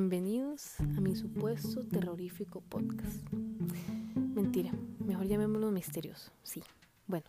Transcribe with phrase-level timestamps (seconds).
[0.00, 3.20] Bienvenidos a mi supuesto terrorífico podcast.
[4.14, 4.70] Mentira,
[5.04, 6.30] mejor llamémoslo misterioso.
[6.44, 6.62] Sí,
[7.08, 7.26] bueno.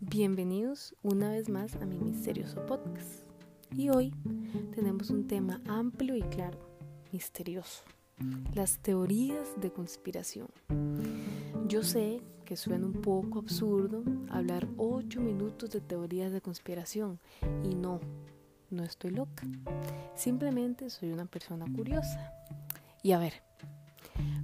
[0.00, 3.22] Bienvenidos una vez más a mi misterioso podcast.
[3.76, 4.12] Y hoy
[4.74, 6.58] tenemos un tema amplio y claro,
[7.12, 7.84] misterioso.
[8.54, 10.48] Las teorías de conspiración.
[11.68, 17.20] Yo sé que suena un poco absurdo hablar 8 minutos de teorías de conspiración
[17.62, 18.00] y no,
[18.70, 19.46] no estoy loca.
[20.14, 22.32] Simplemente soy una persona curiosa.
[23.02, 23.34] Y a ver,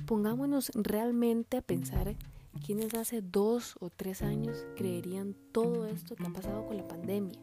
[0.07, 2.17] pongámonos realmente a pensar
[2.65, 7.39] quiénes hace dos o tres años creerían todo esto que ha pasado con la pandemia.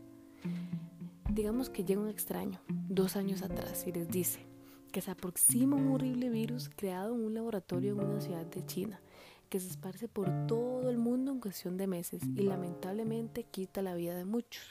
[1.30, 4.46] Digamos que llega un extraño dos años atrás y les dice
[4.92, 9.00] que se aproxima un horrible virus creado en un laboratorio en una ciudad de China
[9.48, 13.96] que se esparce por todo el mundo en cuestión de meses y lamentablemente quita la
[13.96, 14.70] vida de muchos,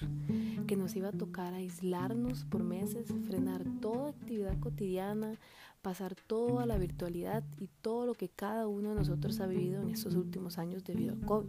[0.67, 5.39] que nos iba a tocar aislarnos por meses, frenar toda actividad cotidiana,
[5.83, 9.83] pasar todo a la virtualidad y todo lo que cada uno de nosotros ha vivido
[9.83, 11.47] en estos últimos años debido al COVID.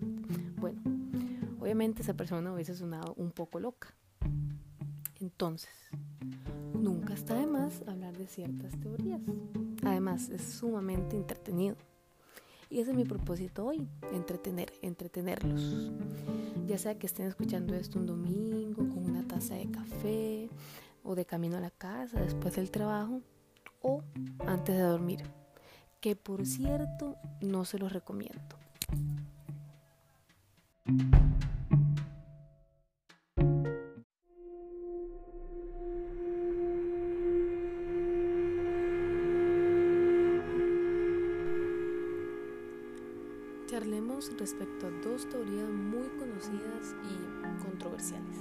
[0.57, 0.81] Bueno,
[1.59, 3.93] obviamente esa persona hubiese sonado un poco loca.
[5.19, 5.71] Entonces,
[6.73, 9.21] nunca está de más hablar de ciertas teorías.
[9.83, 11.75] Además, es sumamente entretenido.
[12.69, 15.91] Y ese es mi propósito hoy, entretener, entretenerlos.
[16.67, 20.49] Ya sea que estén escuchando esto un domingo con una taza de café
[21.03, 23.21] o de camino a la casa después del trabajo
[23.81, 24.03] o
[24.45, 25.23] antes de dormir.
[26.01, 28.57] Que por cierto no se los recomiendo.
[44.17, 48.39] Respecto a dos teorías muy conocidas y controversiales.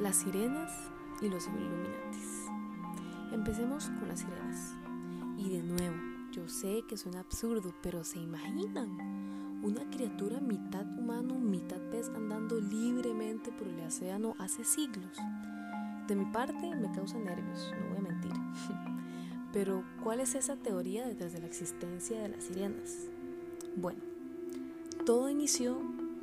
[0.00, 0.70] Las sirenas
[1.20, 2.46] y los Illuminatis.
[3.32, 4.72] Empecemos con las sirenas.
[5.36, 5.96] Y de nuevo,
[6.30, 9.64] yo sé que suena absurdo, pero ¿se imaginan?
[9.64, 15.18] Una criatura mitad humano, mitad pez andando libremente por el océano hace siglos.
[16.06, 18.32] De mi parte me causa nervios, no voy a mentir.
[19.52, 23.08] Pero, ¿cuál es esa teoría detrás de la existencia de las sirenas?
[23.74, 24.05] Bueno,
[25.06, 25.80] todo inició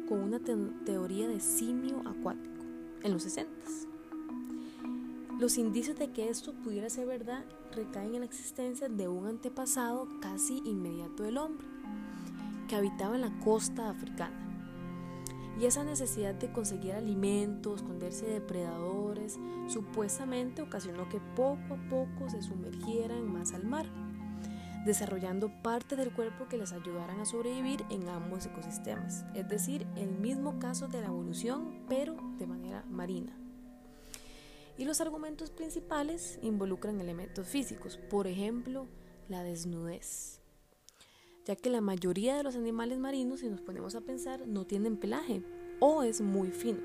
[0.10, 2.66] con una teoría de simio acuático
[3.02, 3.50] en los 60.
[5.40, 10.10] Los indicios de que esto pudiera ser verdad recaen en la existencia de un antepasado
[10.20, 11.66] casi inmediato del hombre,
[12.68, 14.38] que habitaba en la costa africana.
[15.58, 22.30] Y esa necesidad de conseguir alimento, esconderse de depredadores, supuestamente ocasionó que poco a poco
[22.30, 23.86] se sumergieran más al mar
[24.86, 30.12] desarrollando partes del cuerpo que les ayudaran a sobrevivir en ambos ecosistemas, es decir, el
[30.12, 33.38] mismo caso de la evolución, pero de manera marina.
[34.78, 38.88] Y los argumentos principales involucran elementos físicos, por ejemplo,
[39.30, 40.42] la desnudez,
[41.46, 44.98] ya que la mayoría de los animales marinos, si nos ponemos a pensar, no tienen
[44.98, 45.44] pelaje
[45.80, 46.80] o es muy fino.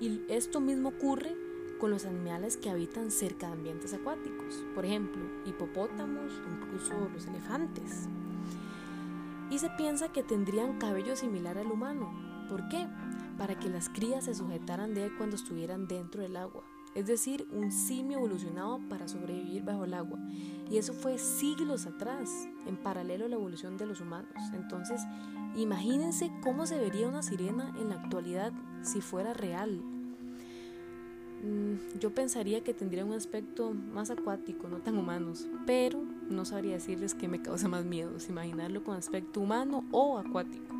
[0.00, 1.43] Y esto mismo ocurre
[1.84, 8.08] con los animales que habitan cerca de ambientes acuáticos, por ejemplo, hipopótamos incluso los elefantes.
[9.50, 12.10] Y se piensa que tendrían cabello similar al humano.
[12.48, 12.86] ¿Por qué?
[13.36, 16.64] Para que las crías se sujetaran de él cuando estuvieran dentro del agua.
[16.94, 20.18] Es decir, un simio evolucionado para sobrevivir bajo el agua.
[20.70, 24.32] Y eso fue siglos atrás, en paralelo a la evolución de los humanos.
[24.54, 25.02] Entonces,
[25.54, 29.82] imagínense cómo se vería una sirena en la actualidad si fuera real,
[31.98, 37.14] yo pensaría que tendría un aspecto más acuático, no tan humanos, pero no sabría decirles
[37.14, 40.74] qué me causa más miedo, imaginarlo con aspecto humano o acuático.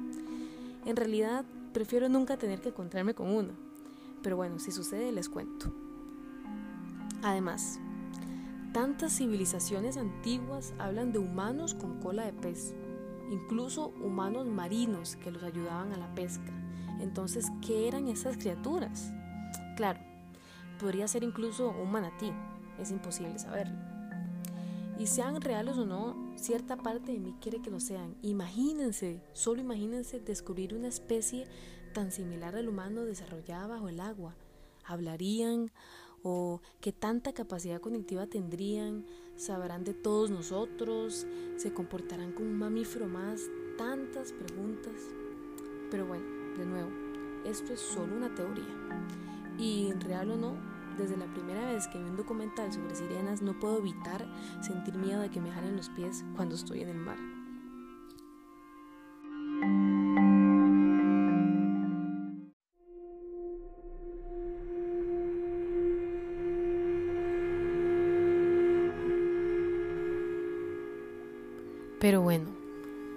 [0.84, 3.52] En realidad, prefiero nunca tener que encontrarme con una,
[4.22, 5.72] pero bueno, si sucede les cuento.
[7.22, 7.80] Además,
[8.72, 12.74] tantas civilizaciones antiguas hablan de humanos con cola de pez,
[13.30, 16.52] incluso humanos marinos que los ayudaban a la pesca.
[17.00, 19.12] Entonces, ¿qué eran esas criaturas?
[19.76, 20.00] Claro,
[20.78, 22.32] podría ser incluso un manatí,
[22.78, 23.76] es imposible saberlo.
[24.98, 28.14] Y sean reales o no, cierta parte de mí quiere que lo sean.
[28.22, 31.46] Imagínense, solo imagínense descubrir una especie
[31.92, 34.36] tan similar al humano desarrollada bajo el agua.
[34.84, 35.72] ¿Hablarían?
[36.22, 39.04] ¿O qué tanta capacidad cognitiva tendrían?
[39.36, 41.26] ¿Sabrán de todos nosotros?
[41.56, 43.42] ¿Se comportarán como un mamífero más?
[43.76, 44.94] Tantas preguntas.
[45.90, 46.24] Pero bueno,
[46.56, 46.90] de nuevo,
[47.44, 49.33] esto es solo una teoría.
[49.58, 50.56] Y real o no,
[50.98, 54.26] desde la primera vez que vi un documental sobre sirenas no puedo evitar
[54.60, 57.18] sentir miedo de que me jalen los pies cuando estoy en el mar.
[72.04, 72.50] Pero bueno,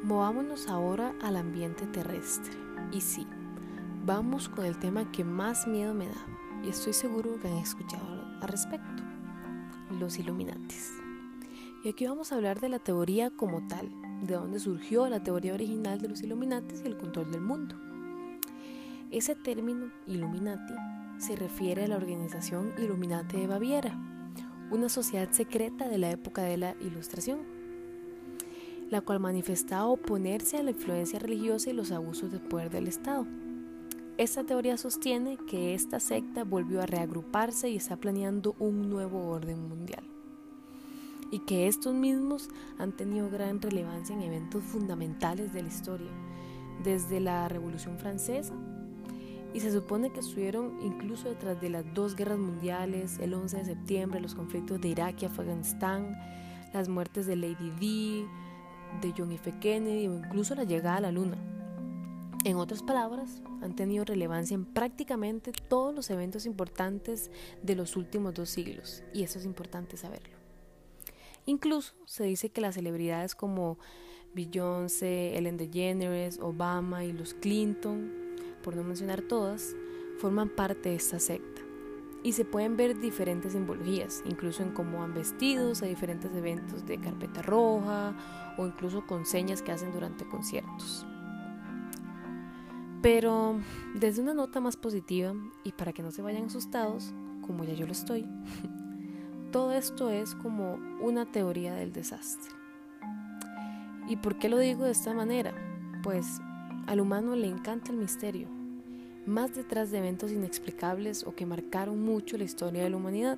[0.02, 2.54] movámonos ahora al ambiente terrestre.
[2.94, 3.28] Y sí,
[4.08, 6.26] vamos con el tema que más miedo me da.
[6.64, 8.06] Y estoy seguro que han escuchado
[8.42, 9.04] al respecto.
[10.00, 10.94] Los Illuminatis.
[11.84, 13.90] Y aquí vamos a hablar de la teoría como tal,
[14.24, 17.76] de dónde surgió la teoría original de los Illuminatis y el control del mundo.
[19.12, 20.74] Ese término, Illuminati,
[21.18, 24.00] se refiere a la organización Illuminati de Baviera,
[24.72, 27.40] una sociedad secreta de la época de la Ilustración,
[28.90, 33.28] la cual manifestaba oponerse a la influencia religiosa y los abusos de poder del Estado.
[34.18, 39.70] Esta teoría sostiene que esta secta volvió a reagruparse y está planeando un nuevo orden
[39.70, 40.04] mundial
[41.30, 42.50] y que estos mismos
[42.80, 46.10] han tenido gran relevancia en eventos fundamentales de la historia,
[46.84, 48.54] desde la Revolución Francesa,
[49.54, 53.66] y se supone que estuvieron incluso detrás de las dos guerras mundiales, el 11 de
[53.66, 56.18] septiembre, los conflictos de Irak y Afganistán,
[56.74, 58.26] las muertes de Lady Di,
[59.02, 59.54] de John F.
[59.60, 61.38] Kennedy o incluso la llegada a la Luna.
[62.48, 67.30] En otras palabras, han tenido relevancia en prácticamente todos los eventos importantes
[67.62, 70.38] de los últimos dos siglos, y eso es importante saberlo.
[71.46, 73.78] Incluso se dice que las celebridades como
[74.34, 78.14] Beyoncé, Ellen DeGeneres, Obama y los Clinton,
[78.64, 79.76] por no mencionar todas,
[80.18, 81.64] forman parte de esta secta.
[82.24, 86.98] Y se pueden ver diferentes simbologías, incluso en cómo van vestidos a diferentes eventos de
[86.98, 88.16] carpeta roja
[88.58, 91.06] o incluso con señas que hacen durante conciertos.
[93.02, 93.60] Pero
[93.96, 95.34] desde una nota más positiva
[95.64, 97.14] y para que no se vayan asustados,
[97.46, 98.26] como ya yo lo estoy,
[99.52, 102.52] todo esto es como una teoría del desastre.
[104.08, 105.54] ¿Y por qué lo digo de esta manera?
[106.02, 106.40] Pues
[106.88, 108.48] al humano le encanta el misterio,
[109.26, 113.38] más detrás de eventos inexplicables o que marcaron mucho la historia de la humanidad.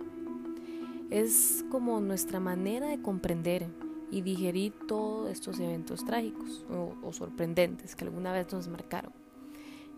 [1.10, 3.68] Es como nuestra manera de comprender
[4.12, 9.12] y digerir todos estos eventos trágicos o, o sorprendentes que alguna vez nos marcaron.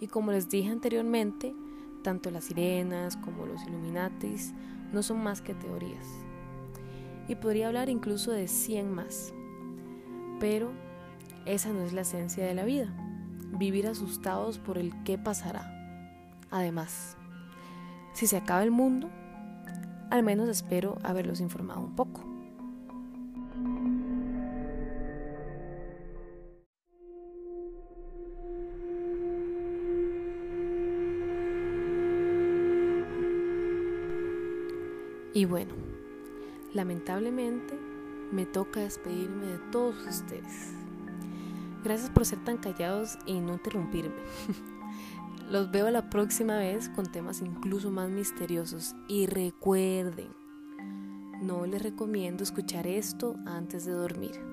[0.01, 1.55] Y como les dije anteriormente,
[2.03, 4.53] tanto las sirenas como los Illuminatis
[4.91, 6.05] no son más que teorías.
[7.27, 9.33] Y podría hablar incluso de 100 más.
[10.39, 10.71] Pero
[11.45, 12.91] esa no es la esencia de la vida,
[13.57, 15.71] vivir asustados por el qué pasará.
[16.49, 17.15] Además,
[18.13, 19.07] si se acaba el mundo,
[20.09, 22.30] al menos espero haberlos informado un poco.
[35.33, 35.73] Y bueno,
[36.73, 37.77] lamentablemente
[38.31, 40.73] me toca despedirme de todos ustedes.
[41.83, 44.15] Gracias por ser tan callados y no interrumpirme.
[45.49, 48.95] Los veo la próxima vez con temas incluso más misteriosos.
[49.07, 50.29] Y recuerden,
[51.41, 54.50] no les recomiendo escuchar esto antes de dormir.